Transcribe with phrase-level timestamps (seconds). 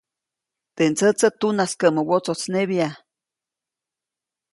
[0.75, 2.89] Teʼ ndsätsä tunaskäʼmä wotsojtsnebya.